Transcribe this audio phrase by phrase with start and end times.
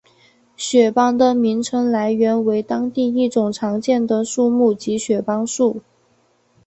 [0.57, 5.83] 雪邦的名称来源为当地一种常见的树木即雪邦树。